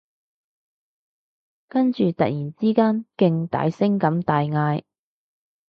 [1.67, 4.83] 跟住突然之間勁大聲咁大嗌